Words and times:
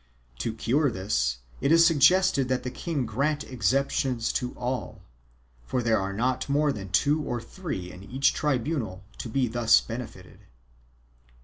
To 0.39 0.51
cure 0.55 0.89
this 0.89 1.37
it 1.59 1.71
is 1.71 1.85
suggested 1.85 2.47
that 2.49 2.63
the 2.63 2.71
king 2.71 3.05
grant 3.05 3.43
exemptions 3.43 4.33
to 4.33 4.51
all, 4.57 5.03
for 5.63 5.83
there 5.83 5.99
are 6.01 6.11
not 6.11 6.49
more 6.49 6.71
than 6.71 6.89
two 6.89 7.21
or 7.21 7.39
three 7.39 7.91
in 7.91 8.01
each 8.05 8.33
tribunal 8.33 9.03
to 9.19 9.29
be 9.29 9.47
thus 9.47 9.79
benefited. 9.79 10.39